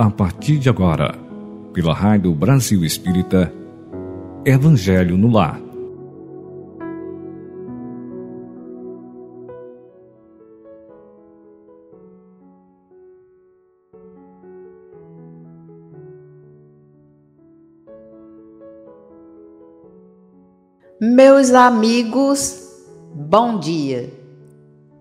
[0.00, 1.14] a partir de agora,
[1.74, 3.52] pela Rádio Brasil Espírita,
[4.46, 5.60] Evangelho no Lar.
[20.98, 24.10] Meus amigos, bom dia.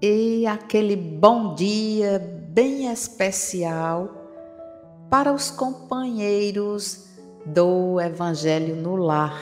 [0.01, 2.19] E aquele bom dia
[2.53, 4.18] bem especial
[5.09, 7.05] para os companheiros
[7.45, 9.41] do Evangelho no Lar.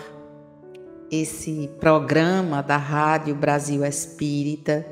[1.12, 4.86] Esse programa da Rádio Brasil Espírita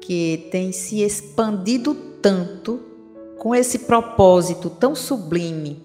[0.00, 2.80] que tem se expandido tanto
[3.38, 5.84] com esse propósito tão sublime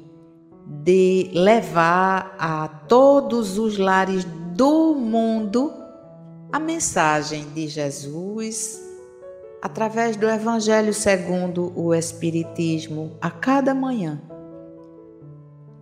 [0.65, 4.25] de levar a todos os lares
[4.55, 5.71] do mundo
[6.51, 8.84] a mensagem de Jesus
[9.66, 14.21] através do Evangelho segundo o Espiritismo a cada manhã.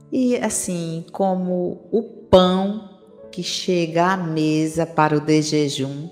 [0.10, 2.90] E assim como o pão
[3.30, 6.08] que chega à mesa para o desjejum,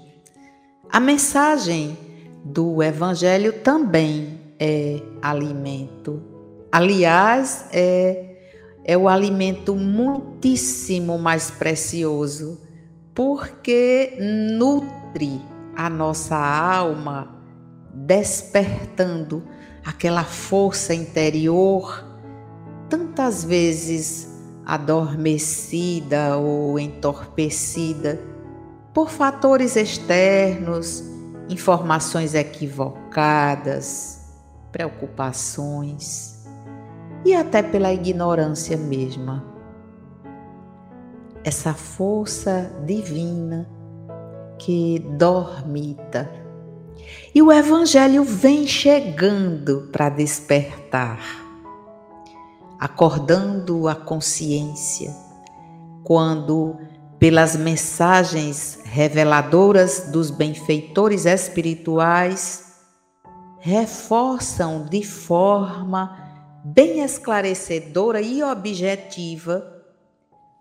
[0.92, 1.98] a mensagem
[2.44, 6.22] do Evangelho também é alimento.
[6.70, 8.28] Aliás, é
[8.84, 12.60] é o alimento muitíssimo mais precioso,
[13.14, 15.40] porque nutre
[15.76, 17.41] a nossa alma,
[17.94, 19.44] despertando
[19.86, 22.06] aquela força interior,
[22.90, 24.30] tantas vezes
[24.66, 28.20] adormecida ou entorpecida
[28.94, 31.04] por fatores externos,
[31.50, 34.22] informações equivocadas,
[34.72, 36.46] preocupações
[37.26, 39.44] e até pela ignorância mesma.
[41.44, 43.68] Essa força divina
[44.58, 46.41] que dormita.
[47.34, 51.20] E o Evangelho vem chegando para despertar,
[52.80, 55.16] acordando a consciência,
[56.04, 56.78] quando,
[57.18, 62.72] pelas mensagens reveladoras dos benfeitores espirituais,
[63.60, 66.18] reforçam de forma
[66.66, 69.82] bem esclarecedora e objetiva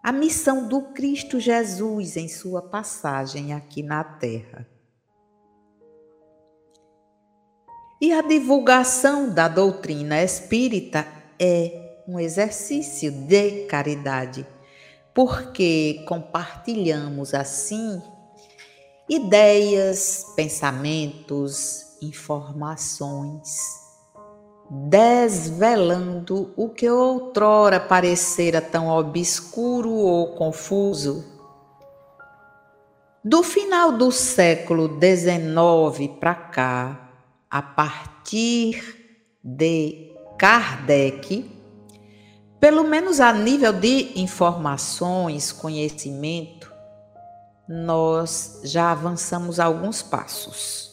[0.02, 4.66] a missão do Cristo Jesus em sua passagem aqui na Terra.
[8.00, 11.06] E a divulgação da doutrina espírita
[11.38, 14.46] é um exercício de caridade,
[15.12, 18.02] porque compartilhamos assim
[19.08, 23.80] ideias, pensamentos, informações
[24.70, 31.24] desvelando o que outrora parecera tão obscuro ou confuso.
[33.22, 36.99] Do final do século XIX para cá,
[37.50, 38.82] a partir
[39.42, 41.50] de Kardec,
[42.60, 46.70] pelo menos a nível de informações, conhecimento,
[47.68, 50.90] nós já avançamos alguns passos.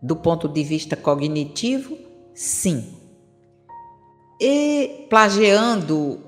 [0.00, 2.08] Do ponto de vista cognitivo,
[2.38, 2.94] Sim.
[4.40, 6.20] E plagiando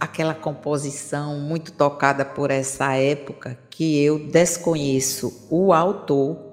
[0.00, 6.45] aquela composição muito tocada por essa época, que eu desconheço o autor,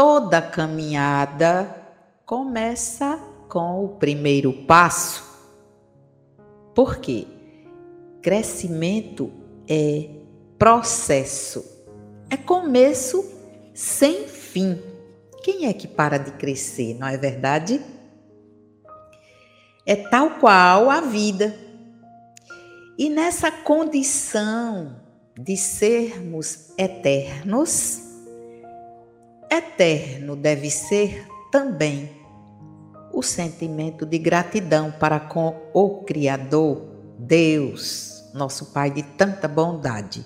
[0.00, 1.76] toda caminhada
[2.24, 5.22] começa com o primeiro passo.
[6.74, 7.26] Por quê?
[8.22, 9.30] Crescimento
[9.68, 10.08] é
[10.58, 11.62] processo,
[12.30, 13.30] é começo
[13.74, 14.80] sem fim.
[15.42, 17.78] Quem é que para de crescer, não é verdade?
[19.84, 21.54] É tal qual a vida.
[22.96, 24.96] E nessa condição
[25.38, 28.09] de sermos eternos,
[29.50, 32.10] eterno deve ser também
[33.12, 36.82] o sentimento de gratidão para com o Criador,
[37.18, 40.24] Deus, nosso Pai de tanta bondade.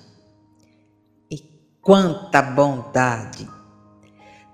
[1.30, 1.38] E
[1.80, 3.48] quanta bondade!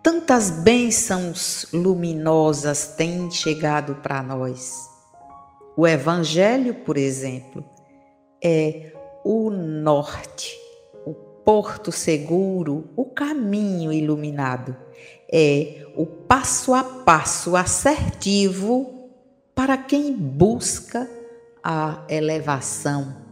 [0.03, 4.89] Tantas bênçãos luminosas têm chegado para nós.
[5.77, 7.63] O Evangelho, por exemplo,
[8.43, 8.93] é
[9.25, 10.57] o norte,
[11.45, 14.77] porto seguro, o caminho iluminado.
[15.33, 19.11] É o passo a passo assertivo
[19.55, 21.09] para quem busca
[21.63, 23.31] a elevação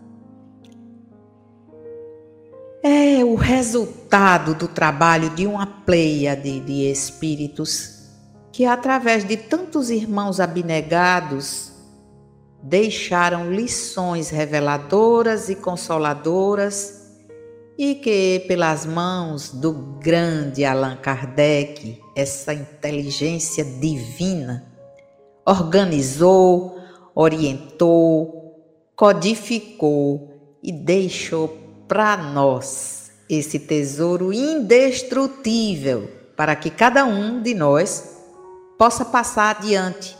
[2.82, 7.98] é o resultado do trabalho de uma pleia de, de espíritos
[8.52, 11.72] que, através de tantos irmãos abnegados,
[12.62, 16.97] deixaram lições reveladoras e consoladoras
[17.78, 24.66] e que, pelas mãos do grande Allan Kardec, essa inteligência divina,
[25.46, 26.76] organizou,
[27.14, 28.58] orientou,
[28.96, 38.18] codificou e deixou para nós esse tesouro indestrutível para que cada um de nós
[38.76, 40.16] possa passar adiante.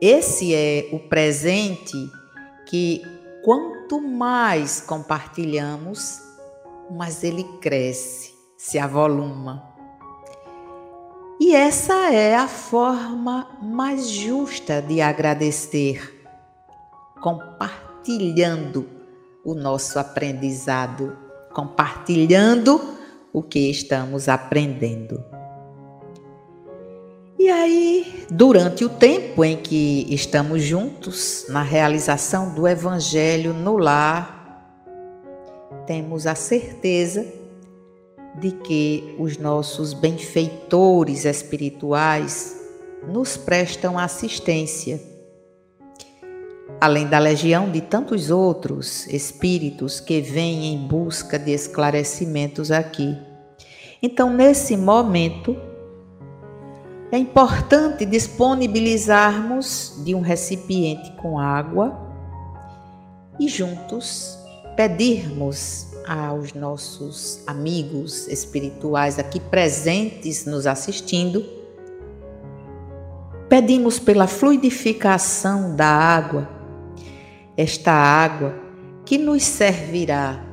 [0.00, 1.96] Esse é o presente
[2.66, 3.02] que
[3.42, 6.20] quanto mais compartilhamos,
[6.90, 9.64] mais ele cresce, se avoluma.
[11.40, 16.22] E essa é a forma mais justa de agradecer,
[17.22, 18.86] compartilhando
[19.42, 21.16] o nosso aprendizado,
[21.54, 22.78] compartilhando
[23.32, 25.29] o que estamos aprendendo.
[27.42, 34.76] E aí, durante o tempo em que estamos juntos na realização do Evangelho no lar,
[35.86, 37.26] temos a certeza
[38.38, 42.60] de que os nossos benfeitores espirituais
[43.08, 45.00] nos prestam assistência,
[46.78, 53.16] além da legião de tantos outros espíritos que vêm em busca de esclarecimentos aqui.
[54.02, 55.69] Então, nesse momento,
[57.12, 61.98] é importante disponibilizarmos de um recipiente com água
[63.38, 64.38] e juntos
[64.76, 71.44] pedirmos aos nossos amigos espirituais aqui presentes nos assistindo,
[73.48, 76.48] pedimos pela fluidificação da água,
[77.56, 78.54] esta água
[79.04, 80.44] que nos servirá,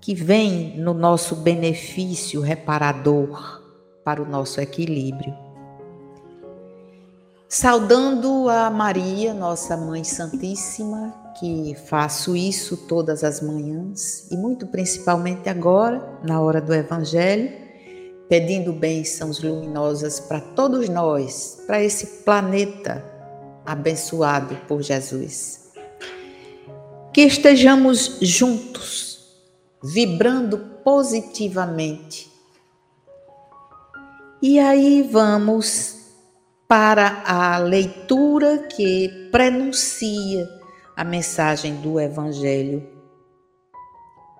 [0.00, 3.65] que vem no nosso benefício reparador
[4.06, 5.34] para o nosso equilíbrio.
[7.48, 15.48] Saudando a Maria, nossa Mãe Santíssima, que faço isso todas as manhãs e muito principalmente
[15.48, 17.52] agora, na hora do Evangelho,
[18.28, 23.04] pedindo bênçãos luminosas para todos nós, para esse planeta
[23.64, 25.72] abençoado por Jesus.
[27.12, 29.34] Que estejamos juntos,
[29.82, 32.35] vibrando positivamente
[34.48, 35.96] e aí vamos
[36.68, 40.48] para a leitura que prenuncia
[40.96, 42.88] a mensagem do Evangelho,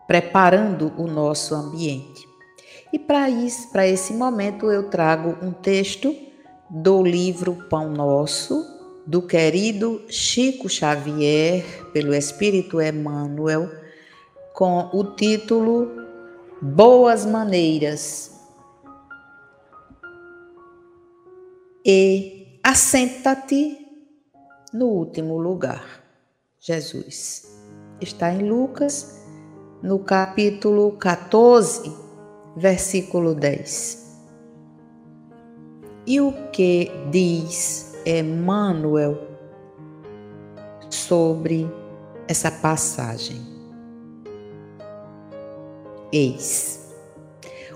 [0.07, 2.25] preparando o nosso ambiente.
[2.93, 6.15] E para isso, para esse momento, eu trago um texto
[6.71, 8.65] do livro Pão Nosso,
[9.05, 13.69] do querido Chico Xavier, pelo Espírito Emmanuel,
[14.55, 15.91] com o título
[16.63, 18.36] Boas Maneiras
[21.89, 23.79] e assenta-te
[24.73, 26.03] no último lugar.
[26.59, 27.47] Jesus.
[28.01, 29.25] Está em Lucas,
[29.81, 31.97] no capítulo 14,
[32.57, 34.05] versículo 10.
[36.09, 39.17] E o que diz Emmanuel
[40.91, 41.71] sobre
[42.27, 43.41] essa passagem?
[46.13, 46.85] Eis.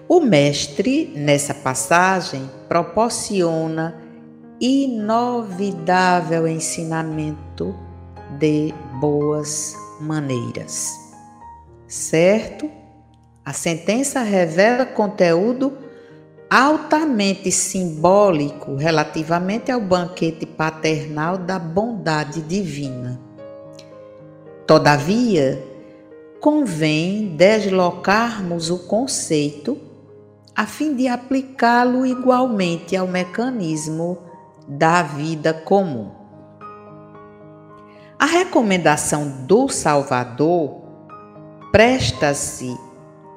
[0.09, 4.00] O mestre, nessa passagem, proporciona
[4.61, 7.75] inovidável ensinamento
[8.39, 10.99] de boas maneiras.
[11.89, 12.71] Certo?
[13.43, 15.73] A sentença revela conteúdo
[16.51, 23.19] altamente simbólico relativamente ao banquete paternal da bondade divina.
[24.67, 25.65] Todavia,
[26.39, 29.79] convém deslocarmos o conceito
[30.55, 34.30] a fim de aplicá-lo igualmente ao mecanismo
[34.71, 36.13] da vida comum.
[38.17, 40.83] A recomendação do Salvador
[41.73, 42.79] presta-se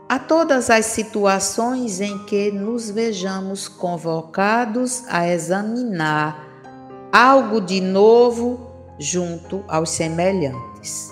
[0.07, 6.47] a todas as situações em que nos vejamos convocados a examinar
[7.11, 11.11] algo de novo junto aos semelhantes.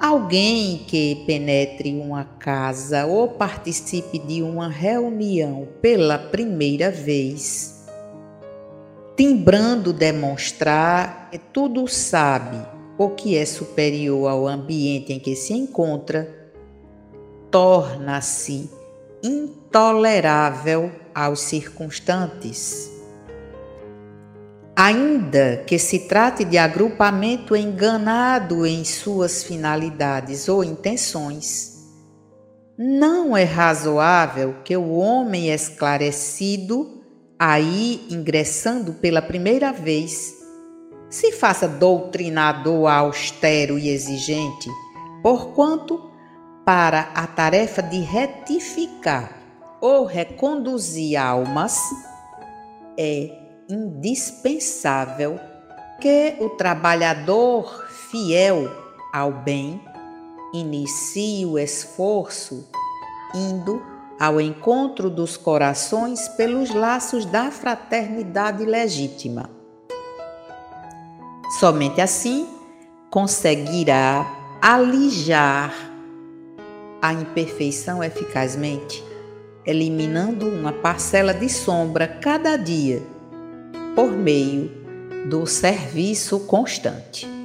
[0.00, 7.75] Alguém que penetre uma casa ou participe de uma reunião pela primeira vez,
[9.16, 12.58] timbrando demonstrar que tudo sabe
[12.98, 16.50] ou que é superior ao ambiente em que se encontra,
[17.50, 18.70] torna-se
[19.22, 22.90] intolerável aos circunstantes.
[24.74, 31.76] Ainda que se trate de agrupamento enganado em suas finalidades ou intenções,
[32.76, 37.02] não é razoável que o homem esclarecido,
[37.38, 40.34] aí ingressando pela primeira vez,
[41.10, 44.70] se faça doutrinador austero e exigente,
[45.22, 46.10] porquanto,
[46.64, 49.36] para a tarefa de retificar
[49.80, 51.78] ou reconduzir almas,
[52.98, 53.30] é
[53.68, 55.38] indispensável
[56.00, 58.70] que o trabalhador fiel
[59.12, 59.80] ao bem
[60.52, 62.68] inicie o esforço
[63.34, 69.50] indo ao encontro dos corações pelos laços da fraternidade legítima.
[71.58, 72.48] Somente assim
[73.10, 74.26] conseguirá
[74.60, 75.72] alijar
[77.00, 79.04] a imperfeição eficazmente,
[79.64, 83.02] eliminando uma parcela de sombra cada dia
[83.94, 84.70] por meio
[85.28, 87.35] do serviço constante.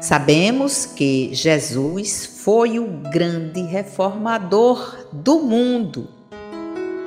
[0.00, 6.08] Sabemos que Jesus foi o grande reformador do mundo.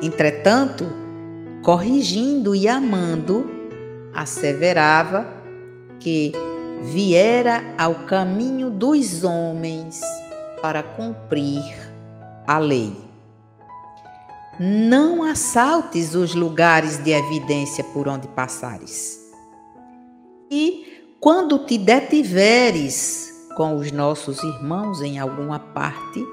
[0.02, 0.86] Entretanto,
[1.62, 3.50] corrigindo e amando,
[4.14, 5.28] asseverava
[6.00, 6.32] que
[6.82, 10.02] viera ao caminho dos homens
[10.62, 11.64] para cumprir
[12.48, 12.96] a lei.
[14.60, 19.20] Não assaltes os lugares de evidência por onde passares.
[20.52, 26.26] E quando te detiveres com os nossos irmãos em alguma parte,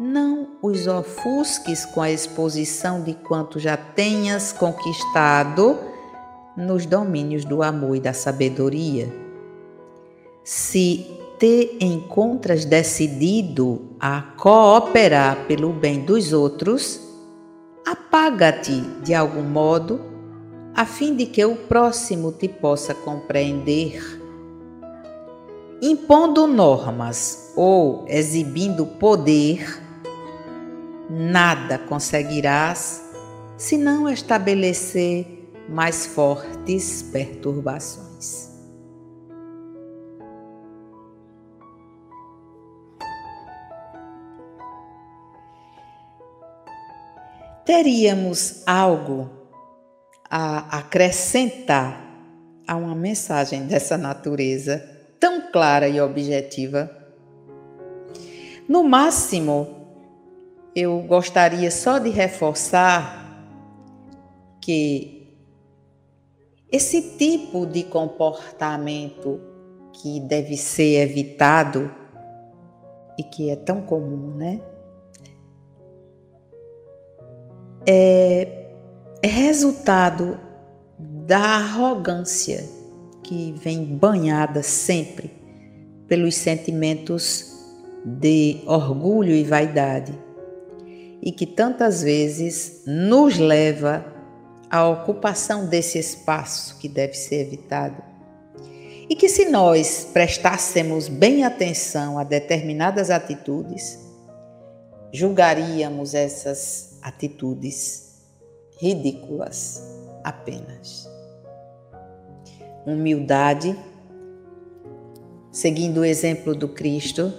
[0.00, 5.78] não os ofusques com a exposição de quanto já tenhas conquistado
[6.56, 9.12] nos domínios do amor e da sabedoria.
[10.42, 11.06] Se
[11.38, 16.98] te encontras decidido a cooperar pelo bem dos outros,
[17.84, 20.17] apaga-te de algum modo
[20.78, 24.00] a fim de que o próximo te possa compreender.
[25.82, 29.82] Impondo normas ou exibindo poder,
[31.10, 33.10] nada conseguirás
[33.56, 38.48] se não estabelecer mais fortes perturbações.
[47.66, 49.37] Teríamos algo
[50.30, 52.06] a acrescentar
[52.66, 54.84] a uma mensagem dessa natureza
[55.18, 56.90] tão clara e objetiva.
[58.68, 59.66] No máximo,
[60.74, 63.26] eu gostaria só de reforçar
[64.60, 65.26] que
[66.70, 69.40] esse tipo de comportamento
[69.94, 71.90] que deve ser evitado
[73.18, 74.60] e que é tão comum, né?
[77.86, 78.57] É
[79.28, 80.40] é resultado
[80.98, 82.64] da arrogância
[83.22, 85.30] que vem banhada sempre
[86.06, 87.52] pelos sentimentos
[88.06, 90.18] de orgulho e vaidade
[91.20, 94.02] e que tantas vezes nos leva
[94.70, 98.02] à ocupação desse espaço que deve ser evitado.
[99.10, 103.98] E que se nós prestássemos bem atenção a determinadas atitudes,
[105.12, 108.07] julgaríamos essas atitudes
[108.80, 109.82] ridículas
[110.24, 111.08] apenas.
[112.86, 113.76] Humildade,
[115.52, 117.32] seguindo o exemplo do Cristo,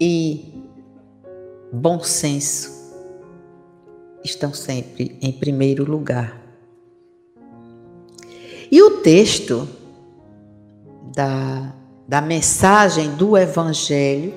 [0.00, 0.64] e
[1.72, 2.80] bom senso
[4.24, 6.40] estão sempre em primeiro lugar.
[8.70, 9.68] E o texto
[11.14, 11.74] da,
[12.06, 14.32] da mensagem do Evangelho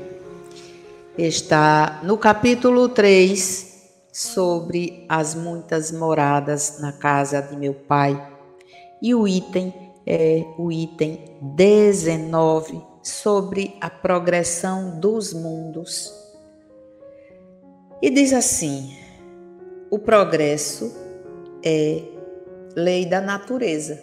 [1.17, 3.72] está no capítulo 3,
[4.13, 8.31] sobre as muitas moradas na casa de meu pai.
[9.01, 9.73] E o item
[10.05, 16.13] é o item 19 sobre a progressão dos mundos.
[18.01, 18.95] E diz assim:
[19.89, 20.95] o progresso
[21.65, 22.03] é
[22.75, 23.99] lei da natureza.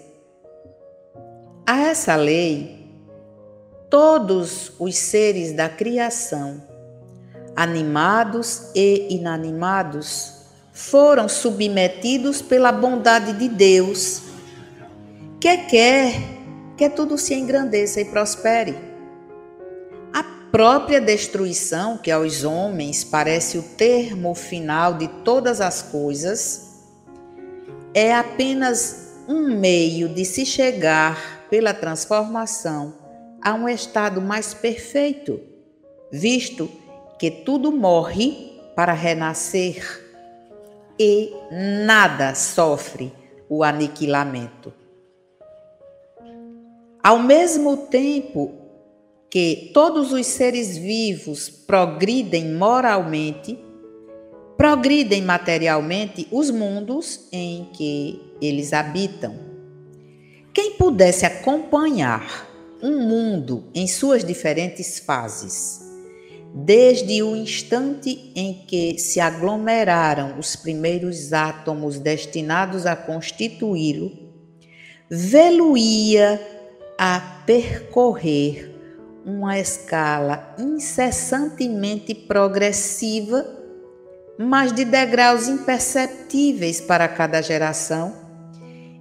[1.64, 2.90] A essa lei,
[3.88, 6.69] todos os seres da criação
[7.56, 10.40] animados e inanimados,
[10.72, 14.22] foram submetidos pela bondade de Deus,
[15.40, 16.14] que quer
[16.76, 18.74] que tudo se engrandeça e prospere.
[20.12, 26.70] A própria destruição, que aos homens parece o termo final de todas as coisas,
[27.92, 32.94] é apenas um meio de se chegar pela transformação
[33.42, 35.40] a um estado mais perfeito,
[36.10, 36.89] visto que
[37.28, 39.84] tudo morre para renascer
[40.96, 41.32] e
[41.84, 43.12] nada sofre
[43.48, 44.72] o aniquilamento.
[47.02, 48.54] Ao mesmo tempo
[49.28, 53.58] que todos os seres vivos progridem moralmente,
[54.56, 59.34] progridem materialmente os mundos em que eles habitam.
[60.52, 62.46] Quem pudesse acompanhar
[62.82, 65.89] um mundo em suas diferentes fases,
[66.52, 74.10] desde o instante em que se aglomeraram os primeiros átomos destinados a constituí-lo,
[75.08, 76.40] vê-lo-ia
[76.98, 78.74] a percorrer
[79.24, 83.46] uma escala incessantemente progressiva,
[84.38, 88.14] mas de degraus imperceptíveis para cada geração,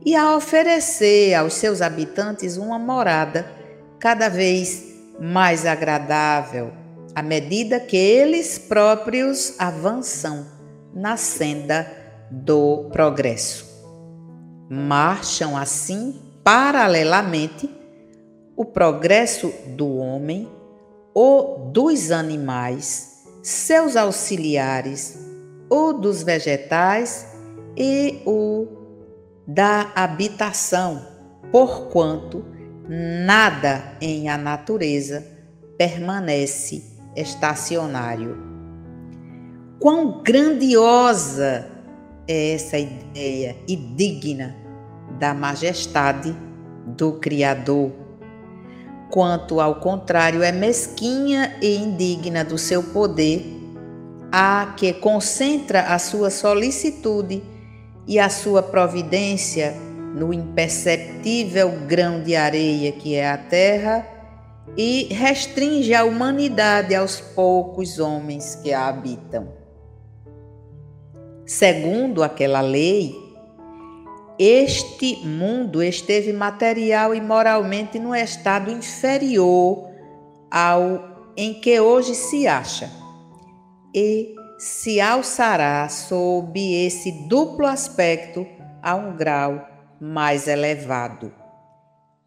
[0.06, 3.46] e a oferecer aos seus habitantes uma morada
[4.00, 4.86] cada vez
[5.20, 6.72] mais agradável,
[7.16, 10.46] à medida que eles próprios avançam
[10.94, 11.92] na senda
[12.32, 13.66] do progresso.
[14.70, 17.70] Marcham assim paralelamente
[18.56, 20.48] o progresso do homem
[21.14, 25.18] ou dos animais, seus auxiliares,
[25.70, 27.28] ou dos vegetais
[27.78, 28.68] e o
[29.48, 31.06] da habitação,
[31.52, 32.46] porquanto
[32.88, 35.26] nada em a natureza
[35.78, 38.38] permanece estacionário.
[39.80, 41.70] Quão grandiosa
[42.28, 44.56] é essa ideia e digna
[45.20, 46.36] da majestade
[46.86, 47.92] do Criador
[49.10, 53.58] quanto ao contrário é mesquinha e indigna do seu poder,
[54.32, 57.42] a que concentra a sua solicitude
[58.08, 59.74] e a sua providência
[60.16, 64.06] no imperceptível grão de areia que é a terra
[64.78, 69.48] e restringe a humanidade aos poucos homens que a habitam.
[71.46, 73.16] Segundo aquela lei,
[74.38, 79.90] este mundo esteve material e moralmente no estado inferior
[80.50, 82.90] ao em que hoje se acha
[83.94, 88.46] e se alçará sob esse duplo aspecto
[88.82, 89.66] a um grau
[90.00, 91.34] mais elevado.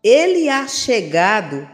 [0.02, 1.68] Ele há chegado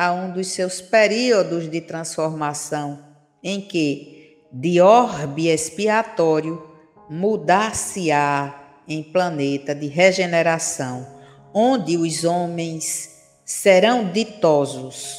[0.00, 3.04] a um dos seus períodos de transformação
[3.44, 6.66] em que, de orbe expiatório,
[7.10, 11.06] mudar-se-á em planeta de regeneração,
[11.52, 13.10] onde os homens
[13.44, 15.18] serão ditosos,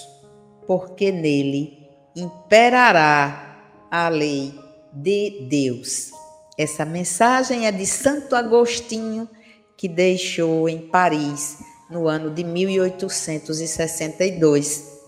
[0.65, 3.59] porque nele imperará
[3.91, 4.51] a lei
[4.91, 6.09] de Deus.
[6.57, 9.29] Essa mensagem é de Santo Agostinho,
[9.77, 14.99] que deixou em Paris no ano de 1862.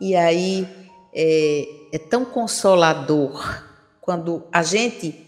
[0.00, 0.68] E aí
[1.12, 3.64] é, é tão consolador
[4.00, 5.26] quando a gente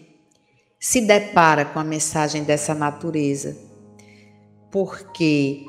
[0.79, 3.57] se depara com a mensagem dessa natureza,
[4.69, 5.65] porque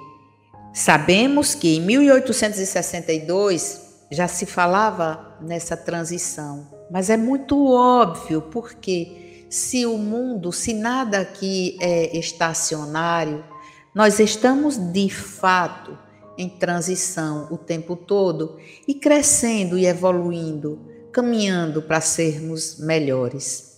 [0.72, 9.86] sabemos que em 1862 já se falava nessa transição, mas é muito óbvio porque se
[9.86, 13.53] o mundo, se nada aqui é estacionário,
[13.94, 15.96] nós estamos de fato
[16.36, 20.80] em transição o tempo todo e crescendo e evoluindo,
[21.12, 23.72] caminhando para sermos melhores.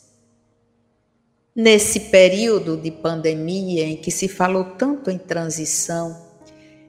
[1.54, 6.16] Nesse período de pandemia em que se falou tanto em transição,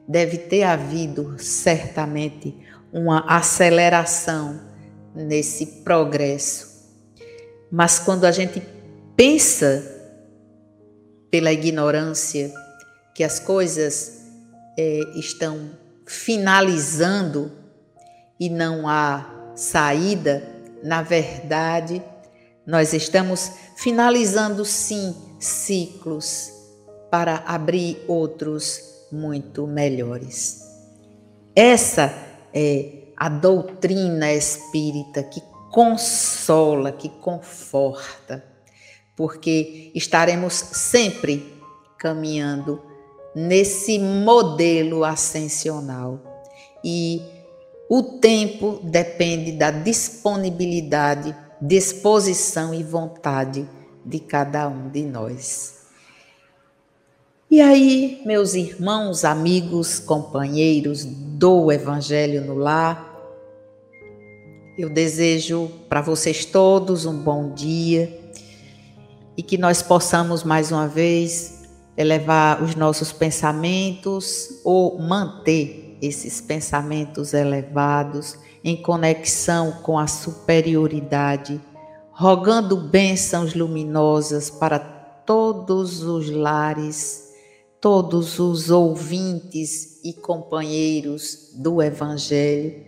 [0.08, 2.56] deve ter havido certamente
[2.94, 4.62] uma aceleração
[5.14, 6.78] nesse progresso.
[7.70, 8.62] Mas quando a gente
[9.16, 9.84] pensa
[11.30, 12.54] pela ignorância
[13.18, 14.28] que as coisas
[14.78, 15.72] é, estão
[16.06, 17.52] finalizando
[18.40, 20.48] e não há saída,
[20.84, 22.00] na verdade,
[22.64, 26.52] nós estamos finalizando, sim, ciclos
[27.10, 30.62] para abrir outros muito melhores.
[31.56, 32.14] Essa
[32.54, 38.46] é a doutrina espírita que consola, que conforta,
[39.16, 41.58] porque estaremos sempre
[41.98, 42.87] caminhando
[43.40, 46.20] nesse modelo ascensional
[46.84, 47.22] e
[47.88, 53.70] o tempo depende da disponibilidade disposição e vontade
[54.04, 55.86] de cada um de nós.
[57.50, 63.08] E aí, meus irmãos, amigos, companheiros do Evangelho no Lar,
[64.80, 68.20] eu desejo para vocês todos um bom dia
[69.38, 71.57] e que nós possamos mais uma vez
[71.98, 81.60] elevar os nossos pensamentos ou manter esses pensamentos elevados em conexão com a superioridade,
[82.12, 87.32] rogando bênçãos luminosas para todos os lares,
[87.82, 92.86] todos os ouvintes e companheiros do Evangelho,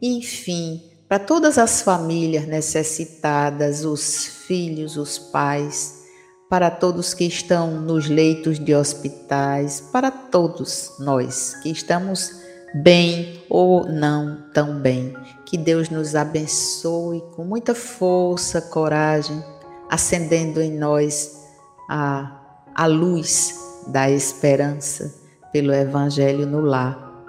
[0.00, 6.03] enfim, para todas as famílias necessitadas, os filhos, os pais,
[6.48, 12.42] para todos que estão nos leitos de hospitais, para todos nós que estamos
[12.74, 15.14] bem ou não tão bem.
[15.46, 19.42] Que Deus nos abençoe com muita força, coragem,
[19.90, 21.44] acendendo em nós
[21.88, 22.40] a,
[22.74, 23.54] a luz
[23.86, 25.14] da esperança
[25.52, 27.24] pelo Evangelho no lar.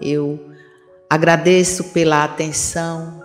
[0.00, 0.38] Eu
[1.08, 3.19] agradeço pela atenção,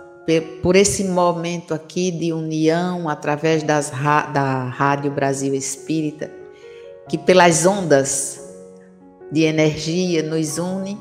[0.62, 6.30] por esse momento aqui de união através das, da Rádio Brasil Espírita,
[7.08, 8.40] que pelas ondas
[9.30, 10.98] de energia nos une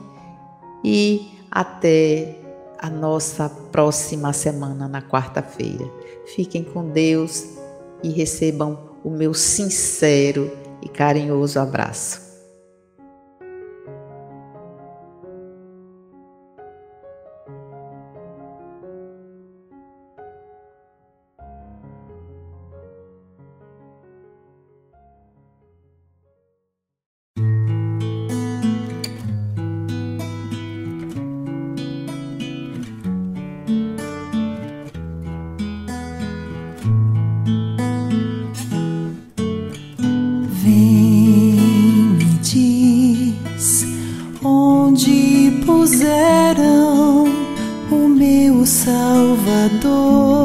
[0.83, 2.35] e até
[2.77, 5.89] a nossa próxima semana, na quarta-feira.
[6.35, 7.45] Fiquem com Deus
[8.03, 12.24] e recebam o meu sincero e carinhoso abraço.
[46.05, 47.25] fizeram
[47.91, 50.44] o meu Salvador.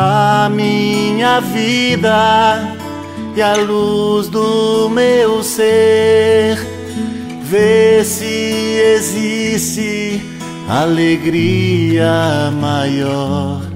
[0.00, 2.76] A minha vida
[3.34, 6.56] e a luz do meu ser.
[7.42, 8.24] Vê se
[8.94, 10.22] existe
[10.68, 13.68] alegria maior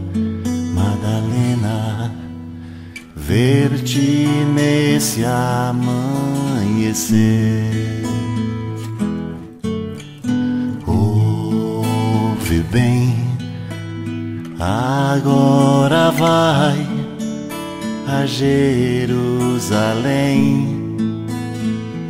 [3.33, 5.83] ver-te nesse amanhecer.
[16.23, 16.87] Vai
[18.07, 19.19] a Jerusalém.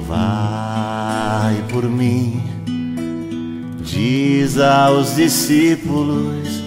[0.07, 2.42] Vai por mim,
[3.81, 6.62] diz aos discípulos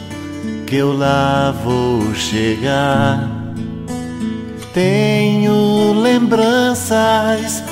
[0.66, 3.30] que eu lá vou chegar
[4.74, 7.64] tenho lembranças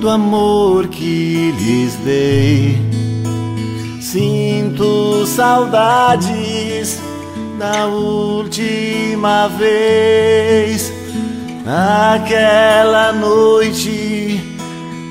[0.00, 2.76] do amor que lhes dei.
[4.00, 6.41] Sinto saudades
[7.62, 10.92] da última vez,
[11.64, 14.40] naquela noite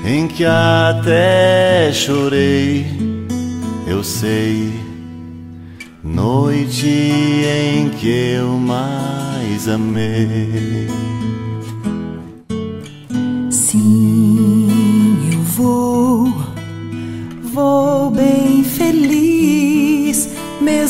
[0.04, 2.84] em que até chorei.
[3.86, 4.70] Eu sei,
[6.04, 11.11] noite em que eu mais amei.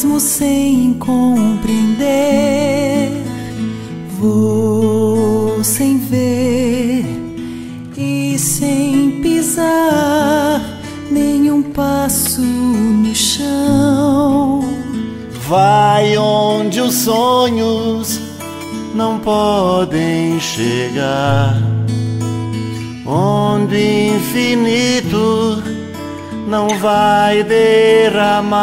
[0.03, 2.03] Mesmo sem compreender.
[4.19, 7.05] Vou sem ver
[7.97, 10.61] e sem pisar
[11.11, 14.65] nenhum passo no chão.
[15.49, 18.19] Vai onde os sonhos
[18.95, 21.57] não podem chegar
[23.07, 25.63] onde infinito
[26.53, 28.61] não vai derramar,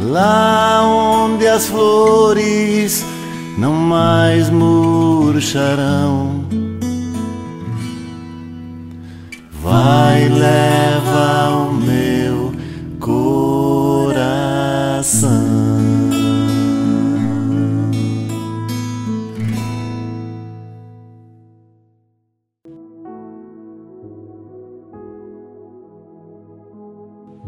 [0.00, 3.04] lá onde as flores
[3.58, 6.44] não mais murcharão.
[9.60, 11.67] Vai, leva